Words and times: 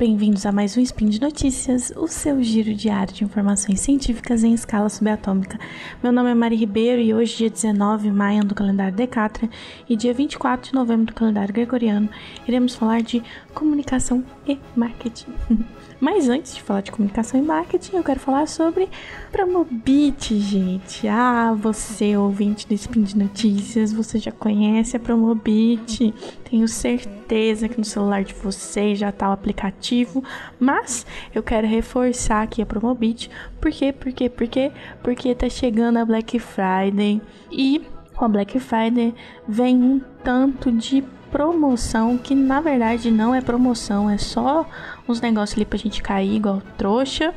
bem-vindos 0.00 0.46
a 0.46 0.50
mais 0.50 0.78
um 0.78 0.80
Spin 0.80 1.10
de 1.10 1.20
Notícias, 1.20 1.92
o 1.94 2.08
seu 2.08 2.42
giro 2.42 2.72
diário 2.72 3.12
de 3.12 3.22
informações 3.22 3.80
científicas 3.80 4.42
em 4.42 4.54
escala 4.54 4.88
subatômica. 4.88 5.60
Meu 6.02 6.10
nome 6.10 6.30
é 6.30 6.34
Mari 6.34 6.56
Ribeiro 6.56 7.02
e 7.02 7.12
hoje, 7.12 7.36
dia 7.36 7.50
19 7.50 8.04
de 8.04 8.10
maio 8.10 8.42
do 8.42 8.54
calendário 8.54 8.96
Decatra 8.96 9.46
e 9.86 9.94
dia 9.94 10.14
24 10.14 10.70
de 10.70 10.74
novembro 10.74 11.04
do 11.04 11.12
calendário 11.12 11.52
Gregoriano, 11.52 12.08
iremos 12.48 12.74
falar 12.74 13.02
de 13.02 13.22
comunicação 13.52 14.24
e 14.48 14.58
marketing. 14.74 15.34
Mas 16.00 16.30
antes 16.30 16.54
de 16.54 16.62
falar 16.62 16.80
de 16.80 16.90
comunicação 16.90 17.38
e 17.38 17.42
marketing, 17.42 17.96
eu 17.96 18.02
quero 18.02 18.18
falar 18.18 18.48
sobre 18.48 18.88
Promobit, 19.30 20.34
gente. 20.40 21.06
Ah, 21.06 21.52
você, 21.52 22.16
ouvinte 22.16 22.66
do 22.66 22.72
Spin 22.72 23.02
de 23.02 23.18
Notícias, 23.18 23.92
você 23.92 24.18
já 24.18 24.32
conhece 24.32 24.96
a 24.96 25.00
Promobit. 25.00 26.14
Tenho 26.50 26.66
certeza 26.66 27.68
que 27.68 27.78
no 27.78 27.84
celular 27.84 28.24
de 28.24 28.34
vocês 28.34 28.98
já 28.98 29.10
está 29.10 29.30
o 29.30 29.32
aplicativo, 29.32 30.24
mas 30.58 31.06
eu 31.32 31.44
quero 31.44 31.64
reforçar 31.64 32.42
aqui 32.42 32.60
a 32.60 32.66
Promobit. 32.66 33.30
Por 33.60 33.70
quê? 33.70 33.92
Por 33.92 34.12
quê? 34.12 34.28
Por 34.28 34.48
quê? 34.48 34.72
Porque 35.00 35.32
tá 35.32 35.48
chegando 35.48 35.98
a 35.98 36.04
Black 36.04 36.40
Friday 36.40 37.22
e 37.52 37.82
com 38.16 38.24
a 38.24 38.28
Black 38.28 38.58
Friday 38.58 39.14
vem 39.46 39.76
um 39.76 40.00
tanto 40.24 40.72
de 40.72 41.04
promoção 41.30 42.18
que 42.18 42.34
na 42.34 42.60
verdade 42.60 43.12
não 43.12 43.32
é 43.32 43.40
promoção, 43.40 44.10
é 44.10 44.18
só 44.18 44.68
uns 45.08 45.20
negócios 45.20 45.56
ali 45.56 45.64
pra 45.64 45.78
gente 45.78 46.02
cair 46.02 46.34
igual 46.34 46.60
trouxa. 46.76 47.32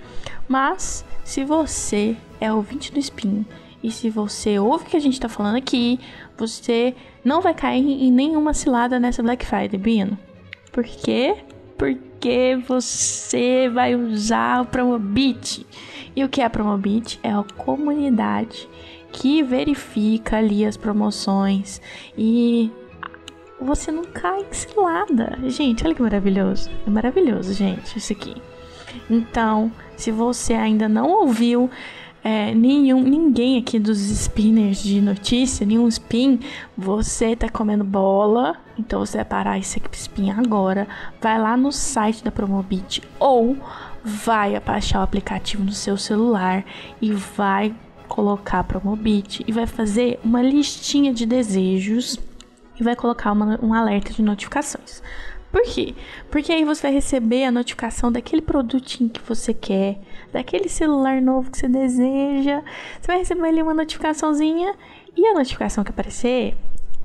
Mas 0.47 1.05
se 1.23 1.45
você 1.45 2.17
é 2.41 2.51
ouvinte 2.51 2.91
do 2.91 2.97
Spin 2.97 3.45
e 3.83 3.91
se 3.91 4.09
você 4.09 4.57
ouve 4.57 4.85
o 4.85 4.87
que 4.87 4.95
a 4.95 5.01
gente 5.01 5.19
tá 5.19 5.27
falando 5.27 5.57
aqui, 5.57 5.99
você 6.37 6.95
não 7.23 7.41
vai 7.41 7.53
cair 7.53 7.83
em 7.83 8.11
nenhuma 8.11 8.53
cilada 8.53 8.97
nessa 8.97 9.21
Black 9.21 9.45
Friday, 9.45 9.77
Bino. 9.77 10.17
Por 10.71 10.85
quê? 10.85 11.35
Porque 11.77 12.57
você 12.65 13.69
vai 13.69 13.93
usar 13.93 14.61
o 14.61 14.65
Promobit. 14.65 15.67
E 16.15 16.23
o 16.23 16.29
que 16.29 16.41
é 16.41 16.45
a 16.45 16.49
Promobit? 16.49 17.19
É 17.21 17.31
a 17.31 17.43
comunidade 17.57 18.69
que 19.11 19.43
verifica 19.43 20.37
ali 20.37 20.65
as 20.65 20.77
promoções 20.77 21.79
e 22.17 22.71
você 23.59 23.91
não 23.91 24.03
cai 24.05 24.41
em 24.41 24.53
cilada. 24.53 25.37
Gente, 25.43 25.85
olha 25.85 25.93
que 25.93 26.01
maravilhoso. 26.01 26.69
É 26.87 26.89
maravilhoso, 26.89 27.53
gente, 27.53 27.97
isso 27.97 28.13
aqui. 28.13 28.35
Então, 29.09 29.71
se 29.95 30.11
você 30.11 30.53
ainda 30.53 30.87
não 30.87 31.09
ouviu 31.09 31.69
é, 32.23 32.53
nenhum, 32.55 33.03
ninguém 33.03 33.59
aqui 33.59 33.77
dos 33.77 33.99
spinners 33.99 34.81
de 34.81 35.01
notícia, 35.01 35.65
nenhum 35.65 35.87
spin, 35.89 36.39
você 36.77 37.35
tá 37.35 37.49
comendo 37.49 37.83
bola, 37.83 38.55
então 38.79 38.99
você 38.99 39.17
vai 39.17 39.25
parar 39.25 39.59
esse 39.59 39.81
spin 39.91 40.31
agora, 40.31 40.87
vai 41.19 41.37
lá 41.37 41.57
no 41.57 41.71
site 41.71 42.23
da 42.23 42.31
Promobit 42.31 43.03
ou 43.19 43.57
vai 44.03 44.57
baixar 44.61 44.99
o 44.99 45.03
aplicativo 45.03 45.63
no 45.63 45.73
seu 45.73 45.97
celular 45.97 46.63
e 47.01 47.11
vai 47.11 47.75
colocar 48.07 48.63
Promobit 48.63 49.43
e 49.45 49.51
vai 49.51 49.67
fazer 49.67 50.19
uma 50.23 50.41
listinha 50.41 51.13
de 51.13 51.25
desejos 51.25 52.17
e 52.79 52.83
vai 52.83 52.95
colocar 52.95 53.33
uma, 53.33 53.59
um 53.61 53.73
alerta 53.73 54.13
de 54.13 54.21
notificações. 54.21 55.01
Por 55.53 55.61
quê? 55.61 55.93
Porque 56.31 56.51
aí 56.51 56.65
você 56.65 56.81
vai 56.81 56.91
receber 56.91 57.45
a 57.45 57.51
notificação 57.51 58.11
daquele 58.11 58.41
produtinho 58.41 59.07
que 59.07 59.21
você 59.21 59.53
quer, 59.53 59.99
daquele 60.31 60.67
celular 60.67 61.21
novo 61.21 61.51
que 61.51 61.59
você 61.59 61.67
deseja. 61.67 62.63
Você 62.99 63.05
vai 63.05 63.19
receber 63.19 63.49
ali 63.49 63.61
uma 63.61 63.75
notificaçãozinha 63.75 64.73
e 65.15 65.27
a 65.27 65.35
notificação 65.35 65.83
que 65.83 65.91
aparecer 65.91 66.57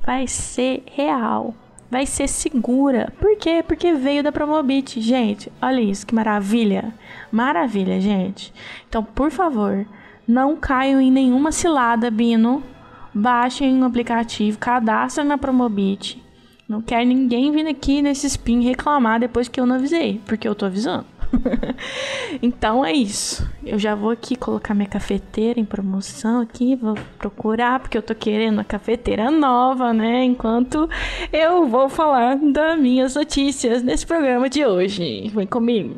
vai 0.03 0.27
ser 0.27 0.83
real, 0.87 1.55
vai 1.91 2.07
ser 2.07 2.27
segura. 2.27 3.13
Por 3.20 3.37
quê? 3.37 3.63
Porque 3.63 3.92
veio 3.92 4.23
da 4.23 4.33
Promobit. 4.33 4.98
Gente, 4.98 5.53
olha 5.61 5.83
isso, 5.83 6.07
que 6.07 6.14
maravilha. 6.14 6.95
Maravilha, 7.31 8.01
gente. 8.01 8.51
Então, 8.89 9.05
por 9.05 9.31
favor, 9.31 9.87
não 10.27 10.57
caiam 10.57 11.03
em 11.03 11.11
nenhuma 11.11 11.53
cilada, 11.53 12.11
Bino 12.11 12.64
baixem 13.13 13.83
o 13.83 13.85
aplicativo, 13.85 14.58
cadastrem 14.58 15.27
na 15.27 15.37
Promobit. 15.37 16.23
Não 16.68 16.83
quero 16.83 17.06
ninguém 17.06 17.51
vindo 17.51 17.70
aqui 17.70 18.02
nesse 18.02 18.27
spin 18.27 18.61
reclamar 18.61 19.18
depois 19.18 19.48
que 19.48 19.58
eu 19.58 19.64
não 19.64 19.77
avisei, 19.77 20.20
porque 20.27 20.46
eu 20.46 20.55
tô 20.55 20.67
avisando. 20.67 21.06
então 22.42 22.84
é 22.84 22.92
isso. 22.92 23.48
Eu 23.64 23.79
já 23.79 23.95
vou 23.95 24.11
aqui 24.11 24.36
colocar 24.36 24.74
minha 24.74 24.89
cafeteira 24.89 25.58
em 25.58 25.64
promoção 25.64 26.42
aqui, 26.42 26.77
vou 26.77 26.95
procurar 27.18 27.80
porque 27.80 27.96
eu 27.96 28.02
tô 28.02 28.14
querendo 28.14 28.55
uma 28.55 28.64
cafeteira 28.64 29.30
nova, 29.30 29.95
né? 29.95 30.23
Enquanto 30.24 30.90
eu 31.33 31.67
vou 31.67 31.89
falar 31.89 32.36
das 32.36 32.78
minhas 32.78 33.14
notícias 33.14 33.83
nesse 33.83 34.07
programa 34.07 34.51
de 34.51 34.67
hoje. 34.67 35.30
Vem 35.34 35.46
comigo. 35.46 35.96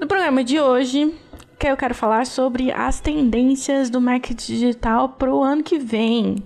No 0.00 0.08
programa 0.08 0.42
de 0.42 0.58
hoje, 0.58 1.14
que 1.56 1.68
eu 1.68 1.76
quero 1.76 1.94
falar 1.94 2.26
sobre 2.26 2.72
as 2.72 2.98
tendências 2.98 3.90
do 3.90 4.00
marketing 4.00 4.54
digital 4.54 5.10
para 5.10 5.32
o 5.32 5.44
ano 5.44 5.62
que 5.62 5.78
vem. 5.78 6.42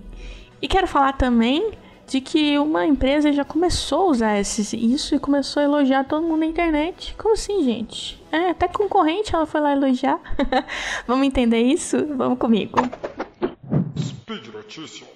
E 0.61 0.67
quero 0.67 0.85
falar 0.85 1.13
também 1.13 1.71
de 2.09 2.19
que 2.19 2.57
uma 2.57 2.87
empresa 2.87 3.31
já 3.31 3.45
começou 3.45 4.01
a 4.01 4.11
usar 4.11 4.39
esse, 4.39 4.75
isso 4.75 5.13
e 5.13 5.19
começou 5.19 5.61
a 5.61 5.63
elogiar 5.63 6.03
todo 6.03 6.25
mundo 6.25 6.39
na 6.39 6.47
internet. 6.47 7.13
Como 7.17 7.35
assim, 7.35 7.63
gente? 7.63 8.21
É, 8.31 8.49
até 8.49 8.67
concorrente 8.67 9.35
ela 9.35 9.45
foi 9.45 9.61
lá 9.61 9.71
elogiar. 9.73 10.19
Vamos 11.05 11.27
entender 11.27 11.61
isso? 11.61 12.03
Vamos 12.15 12.39
comigo. 12.39 12.79
Speed 13.97 14.47
Notícias. 14.53 15.09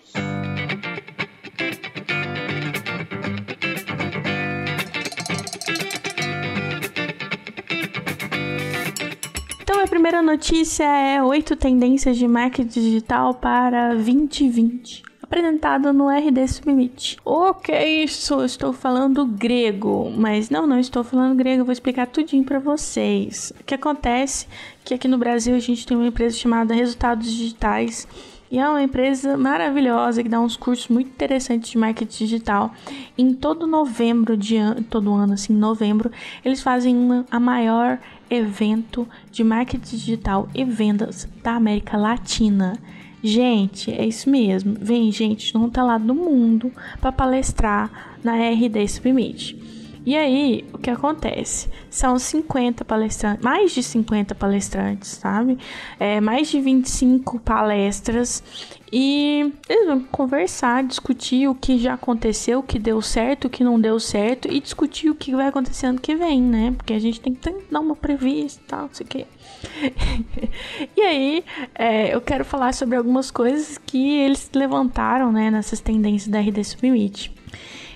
a 9.74 9.88
primeira 9.88 10.22
notícia 10.22 10.86
é 10.86 11.22
oito 11.22 11.58
tendências 11.58 12.16
de 12.16 12.26
marketing 12.26 12.70
digital 12.70 13.34
para 13.34 13.90
2020 13.90 15.04
apresentado 15.34 15.92
no 15.92 16.10
RD 16.10 16.48
Submit. 16.48 17.18
O 17.26 17.56
que 17.56 17.72
é 17.72 18.04
isso? 18.04 18.44
Estou 18.44 18.72
falando 18.72 19.26
grego, 19.26 20.14
mas 20.16 20.52
não, 20.52 20.68
não 20.68 20.80
estou 20.80 21.04
falando 21.04 21.36
grego, 21.36 21.66
vou 21.66 21.74
explicar 21.74 22.06
tudinho 22.06 22.44
para 22.44 22.60
vocês. 22.60 23.52
O 23.60 23.64
que 23.64 23.74
acontece 23.74 24.46
é 24.46 24.50
que 24.86 24.94
aqui 24.94 25.08
no 25.08 25.18
Brasil 25.18 25.56
a 25.56 25.60
gente 25.60 25.88
tem 25.88 25.98
uma 25.98 26.06
empresa 26.06 26.38
chamada 26.38 26.76
Resultados 26.76 27.32
Digitais 27.32 28.08
e 28.52 28.60
é 28.60 28.70
uma 28.70 28.84
empresa 28.84 29.36
maravilhosa 29.36 30.22
que 30.22 30.30
dá 30.30 30.40
uns 30.40 30.56
cursos 30.56 30.88
muito 30.88 31.08
interessantes 31.08 31.72
de 31.72 31.80
marketing 31.80 32.26
digital. 32.26 32.72
Em 33.18 33.34
todo 33.34 33.66
novembro 33.66 34.38
de 34.38 34.58
ano, 34.58 34.84
todo 34.84 35.16
ano, 35.16 35.34
assim, 35.34 35.52
novembro, 35.52 36.12
eles 36.46 36.62
fazem 36.62 36.96
uma, 36.96 37.26
a 37.32 37.40
maior 37.40 37.98
evento 38.30 39.08
de 39.32 39.44
marketing 39.44 39.96
digital 39.96 40.48
e 40.54 40.64
vendas 40.64 41.28
da 41.42 41.54
América 41.56 41.98
Latina. 41.98 42.78
Gente, 43.24 43.90
é 43.90 44.06
isso 44.06 44.30
mesmo. 44.30 44.76
Vem 44.78 45.10
gente 45.10 45.58
um 45.58 45.64
outro 45.64 45.86
lado 45.86 46.06
do 46.06 46.14
mundo 46.14 46.70
para 47.00 47.10
palestrar 47.10 48.18
na 48.22 48.36
RD 48.36 48.86
Submit. 48.88 49.58
E 50.06 50.18
aí, 50.18 50.66
o 50.74 50.78
que 50.78 50.90
acontece? 50.90 51.70
São 51.90 52.20
50 52.20 52.84
palestrantes, 52.84 53.42
mais 53.42 53.72
de 53.72 53.82
50 53.82 54.36
palestrantes, 54.36 55.12
sabe? 55.12 55.58
É, 55.98 56.20
mais 56.20 56.50
de 56.50 56.60
25 56.60 57.40
palestras. 57.40 58.44
E 58.92 59.54
eles 59.70 59.88
vão 59.88 60.02
conversar, 60.02 60.84
discutir 60.84 61.48
o 61.48 61.56
que 61.56 61.78
já 61.78 61.94
aconteceu, 61.94 62.60
o 62.60 62.64
que 62.64 62.78
deu 62.78 63.02
certo, 63.02 63.46
o 63.46 63.50
que 63.50 63.64
não 63.64 63.80
deu 63.80 63.98
certo, 63.98 64.52
e 64.52 64.60
discutir 64.60 65.10
o 65.10 65.16
que 65.16 65.34
vai 65.34 65.48
acontecer 65.48 65.86
ano 65.86 66.02
que 66.02 66.14
vem, 66.14 66.42
né? 66.42 66.74
Porque 66.76 66.92
a 66.92 67.00
gente 67.00 67.22
tem 67.22 67.34
que 67.34 67.50
dar 67.72 67.80
uma 67.80 67.96
prevista 67.96 68.62
e 68.62 68.68
tal, 68.68 68.82
não 68.82 68.94
sei 68.94 69.06
o 69.06 69.10
quê. 69.10 69.26
e 70.96 71.02
aí, 71.02 71.44
é, 71.76 72.14
eu 72.14 72.22
quero 72.22 72.46
falar 72.46 72.74
sobre 72.74 72.98
algumas 72.98 73.32
coisas 73.32 73.78
que 73.78 74.20
eles 74.20 74.50
levantaram, 74.54 75.32
né, 75.32 75.50
nessas 75.50 75.80
tendências 75.80 76.30
da 76.30 76.40
RD 76.40 76.64
Submit. 76.64 77.32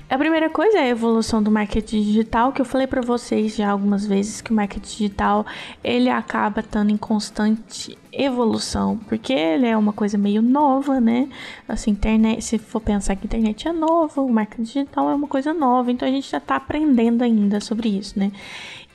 A 0.09 0.17
primeira 0.17 0.49
coisa 0.49 0.77
é 0.77 0.83
a 0.83 0.87
evolução 0.87 1.43
do 1.43 1.51
marketing 1.51 2.01
digital, 2.01 2.53
que 2.53 2.61
eu 2.61 2.65
falei 2.65 2.87
para 2.87 3.01
vocês 3.01 3.57
já 3.57 3.69
algumas 3.69 4.05
vezes 4.05 4.39
que 4.39 4.51
o 4.51 4.53
marketing 4.53 4.89
digital 4.89 5.45
ele 5.83 6.09
acaba 6.09 6.61
estando 6.61 6.91
em 6.91 6.97
constante 6.97 7.97
evolução, 8.13 8.97
porque 9.09 9.33
ele 9.33 9.67
é 9.67 9.75
uma 9.75 9.91
coisa 9.91 10.17
meio 10.17 10.41
nova, 10.41 11.01
né? 11.01 11.27
Assim, 11.67 11.91
internet, 11.91 12.41
se 12.41 12.57
for 12.57 12.79
pensar 12.79 13.17
que 13.17 13.23
a 13.23 13.27
internet 13.27 13.67
é 13.67 13.73
nova, 13.73 14.21
o 14.21 14.31
marketing 14.31 14.63
digital 14.63 15.09
é 15.09 15.13
uma 15.13 15.27
coisa 15.27 15.53
nova, 15.53 15.91
então 15.91 16.07
a 16.07 16.11
gente 16.11 16.31
já 16.31 16.37
está 16.37 16.55
aprendendo 16.55 17.21
ainda 17.21 17.59
sobre 17.59 17.89
isso, 17.89 18.17
né? 18.17 18.31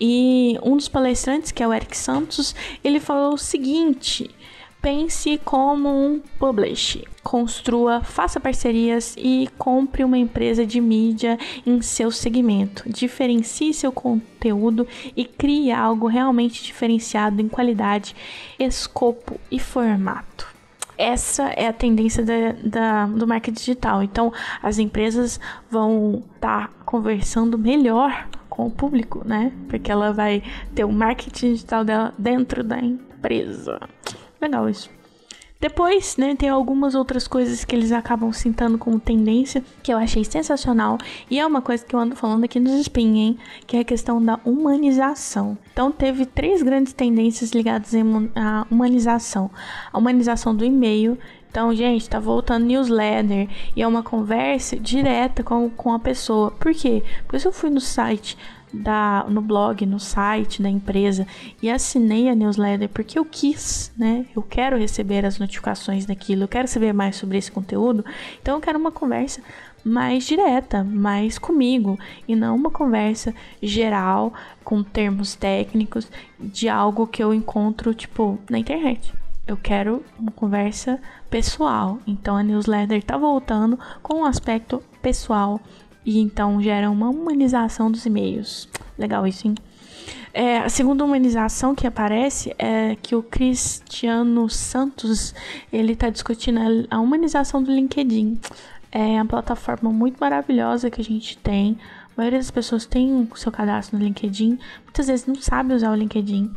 E 0.01 0.59
um 0.63 0.79
dos 0.79 0.89
palestrantes, 0.89 1.53
que 1.53 1.63
é 1.63 1.69
o 1.69 1.75
Eric 1.75 1.95
Santos, 1.95 2.57
ele 2.83 2.99
falou 2.99 3.35
o 3.35 3.39
seguinte: 3.39 4.31
Pense 4.83 5.39
como 5.45 5.89
um 5.89 6.21
publish. 6.41 7.05
Construa, 7.23 8.03
faça 8.03 8.41
parcerias 8.41 9.15
e 9.17 9.49
compre 9.57 10.03
uma 10.03 10.19
empresa 10.19 10.67
de 10.67 10.81
mídia 10.81 11.39
em 11.65 11.81
seu 11.81 12.11
segmento. 12.11 12.83
Diferencie 12.91 13.73
seu 13.73 13.93
conteúdo 13.93 14.85
e 15.17 15.25
crie 15.25 15.71
algo 15.71 16.09
realmente 16.09 16.65
diferenciado 16.65 17.41
em 17.41 17.49
qualidade, 17.49 18.17
escopo 18.59 19.39
e 19.49 19.61
formato 19.61 20.53
essa 20.99 21.45
é 21.45 21.67
a 21.67 21.73
tendência 21.73 22.25
da, 22.25 22.53
da, 22.63 23.07
do 23.07 23.27
marketing 23.27 23.59
digital. 23.59 24.03
Então, 24.05 24.33
as 24.63 24.79
empresas 24.79 25.41
vão 25.69 26.23
estar 26.37 26.69
tá 26.69 26.75
conversando 26.85 27.59
melhor 27.59 28.29
com 28.49 28.67
o 28.67 28.71
público, 28.71 29.27
né? 29.27 29.51
Porque 29.69 29.91
ela 29.91 30.13
vai 30.13 30.43
ter 30.75 30.85
o 30.85 30.93
marketing 30.93 31.55
digital 31.55 31.85
dela 31.85 32.15
dentro 32.17 32.63
da 32.63 32.79
empresa. 32.79 33.81
Legal 34.43 34.69
isso. 34.69 34.91
Depois, 35.61 36.17
né, 36.17 36.35
tem 36.35 36.49
algumas 36.49 36.97
outras 36.97 37.29
coisas 37.29 37.65
que 37.65 37.77
eles 37.77 37.93
acabam 37.93 38.33
citando 38.33 38.77
como 38.77 38.99
tendência, 38.99 39.63
que 39.81 39.93
eu 39.93 39.97
achei 39.97 40.25
sensacional, 40.25 40.99
e 41.31 41.39
é 41.39 41.47
uma 41.47 41.63
coisa 41.63 41.87
que 41.87 41.95
eu 41.95 42.01
ando 42.01 42.17
falando 42.17 42.43
aqui 42.43 42.59
nos 42.59 42.73
Spin, 42.81 43.17
hein, 43.17 43.39
que 43.65 43.77
é 43.77 43.81
a 43.81 43.85
questão 43.85 44.21
da 44.21 44.41
humanização. 44.45 45.57
Então, 45.73 45.93
teve 45.93 46.27
três 46.27 46.65
grandes 46.65 46.93
tendências 46.93 47.53
ligadas 47.53 47.93
à 48.35 48.67
humanização. 48.69 49.53
A 49.93 49.99
humanização 49.99 50.53
do 50.53 50.65
e-mail, 50.65 51.17
então, 51.49 51.73
gente, 51.73 52.11
tá 52.11 52.19
voltando 52.19 52.67
newsletter 52.67 53.49
e 53.77 53.83
é 53.83 53.87
uma 53.87 54.03
conversa 54.03 54.77
direta 54.77 55.45
com, 55.45 55.71
com 55.71 55.93
a 55.93 55.99
pessoa. 56.01 56.51
Por 56.51 56.75
quê? 56.75 57.05
Porque 57.23 57.39
se 57.39 57.47
eu 57.47 57.53
fui 57.53 57.71
no 57.71 57.81
site 57.81 58.37
da, 58.73 59.25
no 59.29 59.41
blog, 59.41 59.85
no 59.85 60.01
site 60.01 60.63
da 60.63 60.69
empresa 60.69 61.27
e 61.63 61.71
assinei 61.71 62.29
a 62.29 62.35
newsletter 62.35 62.89
porque 62.89 63.19
eu 63.19 63.25
quis, 63.25 63.93
né? 63.97 64.27
Eu 64.35 64.43
quero 64.43 64.79
receber 64.79 65.25
as 65.27 65.39
notificações 65.39 66.07
daquilo, 66.07 66.45
eu 66.45 66.49
quero 66.49 66.67
saber 66.67 66.93
mais 66.93 67.17
sobre 67.17 67.39
esse 67.39 67.51
conteúdo. 67.51 68.05
Então 68.41 68.55
eu 68.57 68.61
quero 68.61 68.79
uma 68.79 68.93
conversa 68.93 69.43
mais 69.85 70.25
direta, 70.25 70.85
mais 70.85 71.39
comigo 71.39 71.99
e 72.27 72.37
não 72.37 72.55
uma 72.55 72.71
conversa 72.71 73.35
geral 73.61 74.33
com 74.65 74.83
termos 74.83 75.35
técnicos 75.35 76.09
de 76.39 76.69
algo 76.69 77.07
que 77.07 77.23
eu 77.23 77.35
encontro 77.35 77.93
tipo 77.93 78.39
na 78.49 78.59
internet. 78.59 79.13
Eu 79.47 79.57
quero 79.57 80.05
uma 80.19 80.31
conversa 80.31 81.01
pessoal. 81.29 81.99
Então 82.07 82.37
a 82.37 82.43
newsletter 82.43 83.03
tá 83.03 83.17
voltando 83.19 83.79
com 84.03 84.21
um 84.21 84.25
aspecto 84.25 84.83
pessoal 85.03 85.61
e 86.05 86.19
então 86.19 86.61
gera 86.61 86.91
uma 86.91 87.09
humanização 87.11 87.91
dos 87.91 88.07
e-mails. 88.07 88.69
Legal 88.99 89.27
isso, 89.27 89.47
hein? 89.47 89.55
É, 90.35 90.59
a 90.59 90.69
segunda 90.69 91.05
humanização 91.05 91.75
que 91.75 91.87
aparece 91.87 92.55
é 92.59 92.97
que 93.01 93.15
o 93.15 93.23
Cristiano 93.23 94.49
Santos 94.49 95.35
ele 95.71 95.93
está 95.93 96.09
discutindo 96.09 96.59
a 96.91 97.01
humanização 97.01 97.63
do 97.63 97.71
LinkedIn. 97.71 98.41
É 98.91 99.15
uma 99.15 99.27
plataforma 99.27 99.91
muito 99.91 100.19
maravilhosa 100.19 100.91
que 100.91 101.01
a 101.01 101.05
gente 101.05 101.37
tem. 101.39 101.79
A 102.07 102.13
maioria 102.17 102.39
das 102.39 102.51
pessoas 102.51 102.87
tem 102.87 103.29
o 103.31 103.37
seu 103.37 103.53
cadastro 103.53 103.99
no 103.99 104.05
LinkedIn, 104.05 104.59
muitas 104.85 105.07
vezes 105.07 105.27
não 105.27 105.35
sabe 105.35 105.75
usar 105.75 105.91
o 105.91 105.95
LinkedIn. 105.95 106.51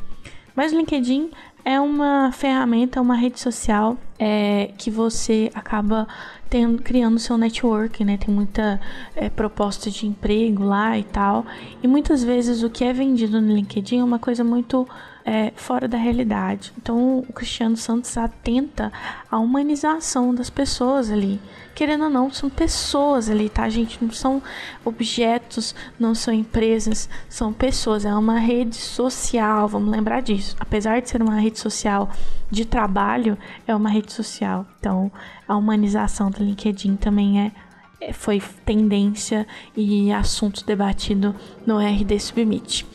Mas 0.56 0.72
o 0.72 0.78
LinkedIn 0.78 1.32
é 1.66 1.82
uma 1.82 2.32
ferramenta, 2.32 3.02
uma 3.02 3.16
rede 3.16 3.40
social 3.40 3.98
é, 4.20 4.72
que 4.78 4.92
você 4.92 5.52
acaba 5.56 6.08
tendo, 6.48 6.82
criando 6.84 7.18
seu 7.18 7.40
network, 7.40 8.06
né? 8.06 8.18
Tem 8.18 8.34
muita 8.34 8.80
é, 9.16 9.30
proposta 9.30 9.90
de 9.90 10.06
emprego 10.06 10.64
lá 10.64 10.98
e 10.98 11.04
tal. 11.04 11.44
E 11.82 11.88
muitas 11.88 12.24
vezes 12.24 12.62
o 12.62 12.70
que 12.70 12.84
é 12.84 12.94
vendido 12.94 13.42
no 13.42 13.52
LinkedIn 13.52 14.00
é 14.00 14.04
uma 14.04 14.20
coisa 14.20 14.44
muito 14.44 14.88
é, 15.26 15.52
fora 15.56 15.88
da 15.88 15.98
realidade. 15.98 16.72
Então 16.78 17.26
o 17.28 17.34
Cristiano 17.34 17.76
Santos 17.76 18.16
atenta 18.16 18.94
à 19.30 19.40
humanização 19.40 20.34
das 20.36 20.52
pessoas 20.52 21.10
ali. 21.10 21.42
Querendo 21.74 22.06
ou 22.06 22.10
não, 22.10 22.32
são 22.32 22.50
pessoas 22.50 23.30
ali, 23.30 23.50
tá, 23.50 23.68
gente? 23.68 24.02
Não 24.02 24.12
são 24.12 24.42
objetos, 24.86 25.76
não 26.00 26.16
são 26.16 26.34
empresas, 26.34 27.10
são 27.28 27.52
pessoas. 27.52 28.06
É 28.06 28.14
uma 28.14 28.40
rede 28.40 28.78
social, 28.78 29.68
vamos 29.68 29.90
lembrar 29.90 30.22
disso. 30.22 30.56
Apesar 30.58 31.02
de 31.02 31.10
ser 31.10 31.22
uma 31.22 31.38
rede 31.38 31.60
social 31.60 32.10
de 32.50 32.64
trabalho, 32.64 33.38
é 33.68 33.76
uma 33.76 33.90
rede 33.90 34.14
social. 34.14 34.66
Então, 34.80 35.12
a 35.46 35.58
humanização 35.58 36.30
do 36.32 36.42
LinkedIn 36.42 36.96
também 36.96 37.42
é, 37.42 37.52
é 38.00 38.14
foi 38.14 38.42
tendência 38.64 39.46
e 39.76 40.14
assunto 40.14 40.66
debatido 40.66 41.36
no 41.66 41.78
RD 41.78 42.18
Submit. 42.22 42.86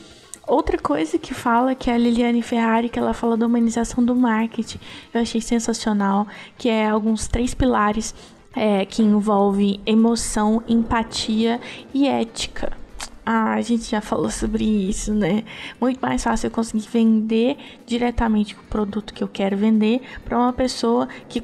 Outra 0.50 0.76
coisa 0.76 1.16
que 1.16 1.32
fala, 1.32 1.76
que 1.76 1.88
é 1.88 1.94
a 1.94 1.96
Liliane 1.96 2.42
Ferrari, 2.42 2.88
que 2.88 2.98
ela 2.98 3.14
fala 3.14 3.36
da 3.36 3.46
humanização 3.46 4.04
do 4.04 4.16
marketing, 4.16 4.80
eu 5.14 5.20
achei 5.20 5.40
sensacional, 5.40 6.26
que 6.58 6.68
é 6.68 6.88
alguns 6.88 7.28
três 7.28 7.54
pilares 7.54 8.12
é, 8.56 8.84
que 8.84 9.00
envolve 9.00 9.80
emoção, 9.86 10.60
empatia 10.66 11.60
e 11.94 12.08
ética. 12.08 12.76
Ah, 13.24 13.52
a 13.52 13.60
gente 13.60 13.84
já 13.84 14.00
falou 14.00 14.28
sobre 14.28 14.64
isso, 14.64 15.14
né? 15.14 15.44
Muito 15.80 16.00
mais 16.00 16.24
fácil 16.24 16.48
eu 16.48 16.50
conseguir 16.50 16.88
vender 16.88 17.56
diretamente 17.86 18.56
o 18.56 18.62
produto 18.64 19.14
que 19.14 19.22
eu 19.22 19.28
quero 19.28 19.56
vender 19.56 20.00
para 20.24 20.36
uma 20.36 20.52
pessoa 20.52 21.08
que 21.28 21.40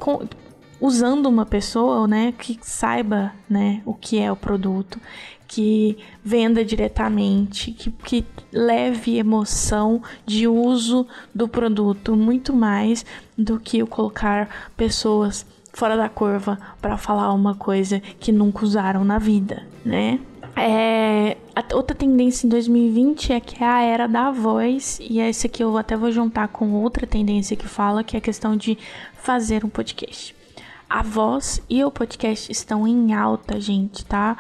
usando 0.81 1.27
uma 1.27 1.47
pessoa, 1.47 2.07
né, 2.07 2.35
que 2.37 2.59
saiba, 2.61 3.33
né, 3.49 3.83
o 3.87 3.95
que 3.95 4.19
é 4.19 4.31
o 4.31 4.37
produto, 4.37 5.01
que 5.47 5.99
venda 6.25 6.65
diretamente, 6.65 7.73
que, 7.73 7.91
que 7.91 8.25
leve 8.53 9.19
emoção 9.19 10.03
de 10.25 10.49
uso 10.49 11.07
do 11.35 11.47
produto 11.49 12.17
muito 12.17 12.53
mais 12.53 13.05
do 13.37 13.59
que 13.61 13.79
eu 13.79 13.87
colocar 13.87 14.71
pessoas 14.77 15.47
fora 15.73 15.97
da 15.97 16.09
curva 16.09 16.59
para 16.81 16.97
falar 16.97 17.33
uma 17.33 17.55
coisa 17.55 18.01
que 18.01 18.33
nunca 18.33 18.65
usaram 18.65 19.05
na 19.05 19.19
vida, 19.19 19.67
né? 19.85 20.19
É, 20.59 21.37
outra 21.75 21.95
tendência 21.95 22.47
em 22.47 22.49
2020 22.49 23.35
é 23.35 23.41
que 23.41 23.63
é 23.63 23.67
a 23.67 23.83
era 23.83 24.09
da 24.09 24.31
voz, 24.31 24.99
e 25.03 25.21
essa 25.21 25.47
aqui 25.47 25.63
eu 25.63 25.77
até 25.77 25.95
vou 25.95 26.11
juntar 26.11 26.49
com 26.49 26.73
outra 26.73 27.07
tendência 27.07 27.55
que 27.55 27.69
fala, 27.69 28.03
que 28.03 28.17
é 28.17 28.19
a 28.19 28.23
questão 28.23 28.57
de 28.57 28.79
fazer 29.19 29.67
um 29.67 29.69
podcast. 29.69 30.35
A 30.89 31.03
voz 31.03 31.61
e 31.69 31.85
o 31.85 31.91
podcast 31.91 32.51
estão 32.51 32.89
em 32.89 33.13
alta, 33.13 33.61
gente, 33.61 34.03
tá? 34.07 34.39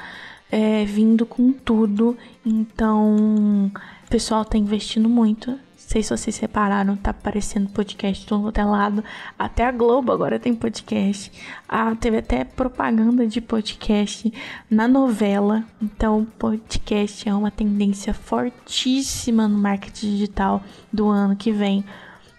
É, 0.51 0.85
vindo 0.85 1.27
com 1.27 1.53
tudo, 1.53 2.17
então 2.45 3.67
o 3.67 4.09
pessoal 4.09 4.45
tá 4.45 4.57
investindo 4.57 5.09
muito 5.09 5.59
sei 5.87 6.03
se 6.03 6.11
vocês 6.11 6.35
separaram, 6.35 6.97
tá 6.97 7.11
aparecendo 7.11 7.71
podcast 7.71 8.27
todo 8.27 8.53
é 8.59 8.65
lado. 8.65 9.05
Até 9.39 9.65
a 9.65 9.71
Globo 9.71 10.11
agora 10.11 10.39
tem 10.39 10.53
podcast. 10.53 11.31
Ah, 11.69 11.95
teve 11.95 12.19
até 12.19 12.43
propaganda 12.43 13.25
de 13.25 13.41
podcast 13.41 14.33
na 14.69 14.89
novela. 14.89 15.65
Então, 15.81 16.27
podcast 16.39 17.29
é 17.29 17.33
uma 17.33 17.53
tendência 17.53 18.13
fortíssima 18.13 19.47
no 19.47 19.59
marketing 19.59 20.11
digital 20.11 20.63
do 20.93 21.09
ano 21.09 21.37
que 21.37 21.53
vem. 21.53 21.85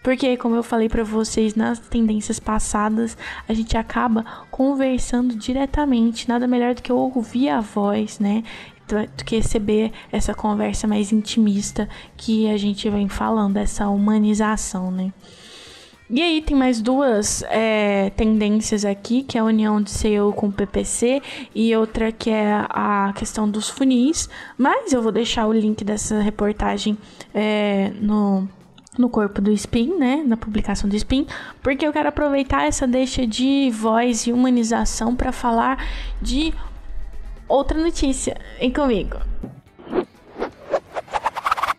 Porque, 0.07 0.37
como 0.37 0.55
eu 0.55 0.63
falei 0.63 0.87
para 0.87 1.03
vocês 1.03 1.53
nas 1.53 1.79
tendências 1.79 2.39
passadas, 2.39 3.17
a 3.45 3.53
gente 3.53 3.75
acaba 3.75 4.23
conversando 4.49 5.35
diretamente. 5.35 6.29
Nada 6.29 6.47
melhor 6.47 6.73
do 6.73 6.81
que 6.81 6.93
ouvir 6.93 7.49
a 7.49 7.59
voz, 7.59 8.17
né? 8.17 8.41
do 8.87 9.25
que 9.25 9.35
receber 9.35 9.91
essa 10.09 10.33
conversa 10.33 10.87
mais 10.87 11.11
intimista 11.11 11.89
que 12.15 12.49
a 12.49 12.55
gente 12.55 12.89
vem 12.89 13.09
falando, 13.09 13.57
essa 13.57 13.89
humanização, 13.89 14.89
né? 14.89 15.11
E 16.09 16.21
aí 16.21 16.41
tem 16.41 16.55
mais 16.55 16.81
duas 16.81 17.43
é, 17.49 18.09
tendências 18.11 18.85
aqui, 18.85 19.23
que 19.23 19.37
é 19.37 19.41
a 19.41 19.43
união 19.43 19.81
de 19.81 19.91
SEO 19.91 20.31
com 20.31 20.47
o 20.47 20.53
PPC 20.53 21.21
e 21.53 21.75
outra 21.75 22.13
que 22.13 22.29
é 22.29 22.65
a 22.69 23.11
questão 23.13 23.49
dos 23.51 23.67
funis. 23.67 24.29
Mas 24.57 24.93
eu 24.93 25.01
vou 25.01 25.11
deixar 25.11 25.47
o 25.47 25.51
link 25.51 25.83
dessa 25.83 26.21
reportagem 26.21 26.97
é, 27.33 27.91
no, 27.99 28.47
no 28.99 29.09
corpo 29.09 29.41
do 29.41 29.51
Spin, 29.51 29.97
né? 29.97 30.23
Na 30.25 30.37
publicação 30.37 30.89
do 30.89 30.95
Spin, 30.95 31.27
porque 31.61 31.85
eu 31.85 31.93
quero 31.93 32.09
aproveitar 32.09 32.65
essa 32.65 32.87
deixa 32.87 33.25
de 33.25 33.69
voz 33.71 34.27
e 34.27 34.33
humanização 34.33 35.15
para 35.15 35.31
falar 35.31 35.83
de 36.21 36.53
outra 37.47 37.79
notícia. 37.79 38.37
Vem 38.59 38.71
comigo. 38.71 39.17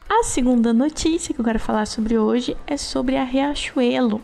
A 0.09 0.25
segunda 0.25 0.73
notícia 0.73 1.33
que 1.33 1.41
eu 1.41 1.45
quero 1.45 1.61
falar 1.61 1.87
sobre 1.87 2.19
hoje 2.19 2.57
é 2.67 2.77
sobre 2.77 3.17
a 3.17 3.25
Riachuelo. 3.25 4.21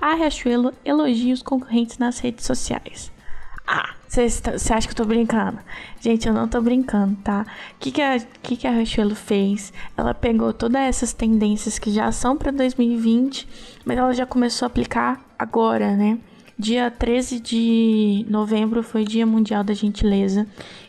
A 0.00 0.14
Riachuelo 0.14 0.72
elogia 0.84 1.34
os 1.34 1.42
concorrentes 1.42 1.98
nas 1.98 2.18
redes 2.18 2.46
sociais. 2.46 3.10
Ah, 3.70 3.94
você 4.08 4.72
acha 4.72 4.88
que 4.88 4.92
eu 4.92 4.96
tô 4.96 5.04
brincando? 5.04 5.58
Gente, 6.00 6.26
eu 6.26 6.32
não 6.32 6.48
tô 6.48 6.58
brincando, 6.62 7.16
tá? 7.16 7.44
O 7.74 7.78
que, 7.78 7.92
que, 7.92 8.00
a, 8.00 8.18
que, 8.42 8.56
que 8.56 8.66
a 8.66 8.84
fez? 9.14 9.74
Ela 9.94 10.14
pegou 10.14 10.54
todas 10.54 10.80
essas 10.80 11.12
tendências 11.12 11.78
que 11.78 11.90
já 11.90 12.10
são 12.10 12.34
para 12.34 12.50
2020, 12.50 13.46
mas 13.84 13.98
ela 13.98 14.14
já 14.14 14.24
começou 14.24 14.64
a 14.64 14.68
aplicar 14.68 15.20
agora, 15.38 15.94
né? 15.94 16.18
Dia 16.58 16.90
13 16.90 17.40
de 17.40 18.24
novembro 18.26 18.82
foi 18.82 19.04
Dia 19.04 19.26
Mundial 19.26 19.62
da 19.62 19.74
Gentileza. 19.74 20.46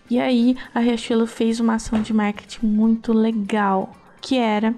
E 0.09 0.17
aí 0.17 0.55
a 0.73 0.79
Riachuelo 0.79 1.27
fez 1.27 1.59
uma 1.59 1.75
ação 1.75 2.01
de 2.01 2.13
marketing 2.13 2.65
muito 2.65 3.11
legal, 3.11 3.93
que 4.21 4.37
era 4.37 4.73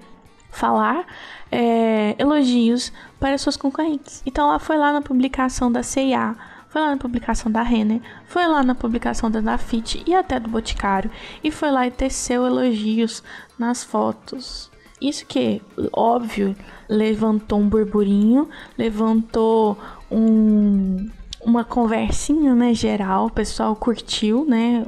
falar 0.50 1.06
é, 1.52 2.16
elogios 2.18 2.92
para 3.20 3.38
suas 3.38 3.56
concorrentes. 3.56 4.24
Então 4.26 4.48
ela 4.48 4.58
foi 4.58 4.76
lá 4.76 4.92
na 4.92 5.00
publicação 5.00 5.70
da 5.70 5.84
CIA, 5.84 6.34
foi 6.72 6.80
lá 6.80 6.92
na 6.92 6.96
publicação 6.96 7.52
da 7.52 7.60
Renner, 7.60 8.00
foi 8.24 8.46
lá 8.46 8.62
na 8.62 8.74
publicação 8.74 9.30
da 9.30 9.42
Dafit 9.42 10.02
e 10.06 10.14
até 10.14 10.40
do 10.40 10.48
Boticário 10.48 11.10
e 11.44 11.50
foi 11.50 11.70
lá 11.70 11.86
e 11.86 11.90
teceu 11.90 12.46
elogios 12.46 13.22
nas 13.58 13.84
fotos. 13.84 14.70
Isso 14.98 15.26
que, 15.26 15.60
óbvio, 15.92 16.56
levantou 16.88 17.58
um 17.60 17.68
burburinho, 17.68 18.48
levantou 18.78 19.76
um, 20.10 21.10
uma 21.44 21.62
conversinha, 21.62 22.54
né, 22.54 22.72
geral, 22.72 23.26
o 23.26 23.30
pessoal 23.30 23.76
curtiu, 23.76 24.46
né? 24.46 24.86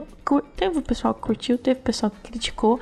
Teve 0.57 0.79
o 0.79 0.83
pessoal 0.83 1.13
que 1.13 1.21
curtiu, 1.21 1.59
teve 1.59 1.81
o 1.81 1.83
pessoal 1.83 2.11
que 2.11 2.31
criticou, 2.31 2.81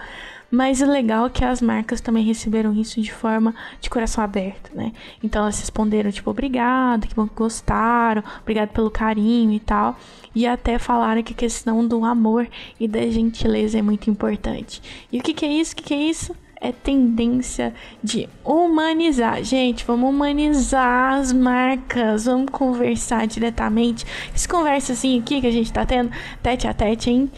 Mas 0.52 0.82
o 0.82 0.86
legal 0.86 1.24
é 1.24 1.30
que 1.30 1.42
as 1.42 1.62
marcas 1.62 2.02
também 2.02 2.22
receberam 2.22 2.74
isso 2.74 3.00
de 3.00 3.10
forma 3.10 3.54
de 3.80 3.88
coração 3.88 4.22
aberto, 4.22 4.70
né? 4.76 4.92
Então 5.22 5.40
elas 5.40 5.58
responderam 5.58 6.12
tipo 6.12 6.30
obrigado, 6.30 7.08
que 7.08 7.14
gostaram, 7.34 8.22
obrigado 8.42 8.68
pelo 8.68 8.90
carinho 8.90 9.52
e 9.52 9.60
tal. 9.60 9.98
E 10.34 10.46
até 10.46 10.78
falaram 10.78 11.22
que 11.22 11.32
a 11.32 11.36
questão 11.36 11.88
do 11.88 12.04
amor 12.04 12.46
e 12.78 12.86
da 12.86 13.00
gentileza 13.08 13.78
é 13.78 13.82
muito 13.82 14.10
importante. 14.10 14.82
E 15.10 15.18
o 15.18 15.22
que, 15.22 15.32
que 15.32 15.46
é 15.46 15.52
isso? 15.54 15.72
O 15.72 15.76
que, 15.76 15.84
que 15.84 15.94
é 15.94 16.02
isso? 16.02 16.36
é 16.60 16.70
tendência 16.70 17.74
de 18.02 18.28
humanizar. 18.44 19.42
Gente, 19.42 19.84
vamos 19.84 20.08
humanizar 20.08 21.14
as 21.14 21.32
marcas, 21.32 22.26
vamos 22.26 22.50
conversar 22.50 23.26
diretamente. 23.26 24.06
Essa 24.32 24.48
conversa 24.48 24.92
assim 24.92 25.18
aqui 25.18 25.40
que 25.40 25.46
a 25.48 25.50
gente 25.50 25.72
tá 25.72 25.84
tendo, 25.84 26.12
tete 26.40 26.68
a 26.68 26.72
tete, 26.72 27.10
hein? 27.10 27.28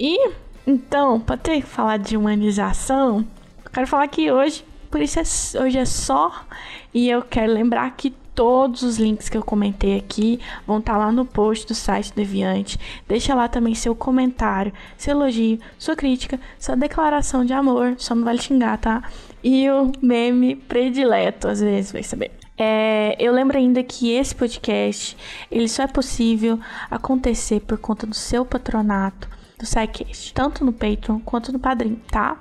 E 0.00 0.30
então, 0.66 1.20
para 1.20 1.36
ter 1.36 1.60
que 1.60 1.66
falar 1.66 1.98
de 1.98 2.16
humanização, 2.16 3.26
quero 3.72 3.86
falar 3.86 4.06
que 4.08 4.30
hoje, 4.30 4.64
por 4.90 5.00
isso 5.00 5.18
é, 5.18 5.62
hoje 5.62 5.78
é 5.78 5.84
só, 5.84 6.44
e 6.92 7.08
eu 7.08 7.22
quero 7.22 7.52
lembrar 7.52 7.90
que 7.96 8.10
todos 8.34 8.82
os 8.82 8.98
links 8.98 9.28
que 9.28 9.36
eu 9.36 9.42
comentei 9.42 9.96
aqui 9.96 10.40
vão 10.66 10.78
estar 10.78 10.94
tá 10.94 10.98
lá 10.98 11.12
no 11.12 11.24
post 11.24 11.66
do 11.66 11.74
site 11.74 12.12
Deviante. 12.14 12.78
Deixa 13.06 13.34
lá 13.34 13.48
também 13.48 13.74
seu 13.74 13.94
comentário, 13.94 14.72
seu 14.96 15.12
elogio, 15.12 15.58
sua 15.78 15.96
crítica, 15.96 16.40
sua 16.58 16.76
declaração 16.76 17.44
de 17.44 17.52
amor, 17.52 17.94
só 17.98 18.14
não 18.14 18.24
vale 18.24 18.40
xingar, 18.40 18.78
tá? 18.78 19.02
E 19.42 19.68
o 19.70 19.92
meme 20.00 20.54
predileto, 20.54 21.48
às 21.48 21.60
vezes, 21.60 21.92
vai 21.92 22.02
saber. 22.02 22.30
É, 22.56 23.16
eu 23.18 23.32
lembro 23.32 23.58
ainda 23.58 23.82
que 23.82 24.12
esse 24.12 24.34
podcast 24.34 25.16
ele 25.50 25.68
só 25.68 25.82
é 25.82 25.86
possível 25.86 26.60
acontecer 26.90 27.60
por 27.60 27.78
conta 27.78 28.06
do 28.06 28.14
seu 28.14 28.44
patronato 28.44 29.28
do 29.62 29.66
SciCast, 29.66 30.34
tanto 30.34 30.64
no 30.64 30.72
Patreon 30.72 31.20
quanto 31.20 31.52
no 31.52 31.58
Padrim, 31.58 31.94
tá? 32.10 32.36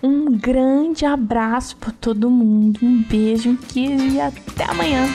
Um 0.00 0.36
grande 0.36 1.04
abraço 1.04 1.76
para 1.76 1.92
todo 1.92 2.30
mundo, 2.30 2.78
um 2.82 3.02
beijo, 3.02 3.50
um 3.50 3.56
queijo 3.56 4.04
e 4.04 4.20
até 4.20 4.64
amanhã. 4.64 5.06